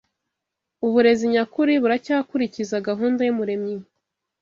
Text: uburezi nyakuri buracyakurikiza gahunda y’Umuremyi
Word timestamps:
uburezi 0.85 1.23
nyakuri 1.33 1.73
buracyakurikiza 1.81 2.83
gahunda 2.87 3.21
y’Umuremyi 3.23 3.75